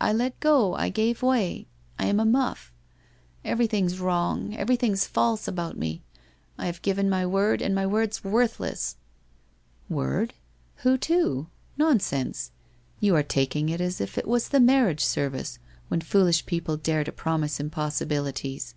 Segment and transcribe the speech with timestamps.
[0.00, 2.72] I let go, I gave way, I am a muff.
[3.44, 6.02] Evenihing's wrong— everything's false about me.
[6.58, 8.96] I have given my word, and my word's worthless!'
[9.88, 10.34] 'Word?
[10.78, 11.46] Who to?
[11.78, 12.50] Nonsense!
[12.98, 17.04] You arc taking it as if it was the marriage service, when foolish people dare
[17.04, 18.74] to promise impossibilities.